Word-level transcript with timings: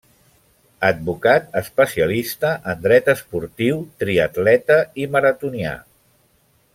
Advocat 0.87 1.51
especialista 1.61 2.53
en 2.73 2.81
Dret 2.87 3.11
esportiu, 3.15 3.83
triatleta 4.05 4.79
i 5.05 5.09
maratonià. 5.17 5.75